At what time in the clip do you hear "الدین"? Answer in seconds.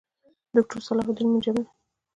1.09-1.27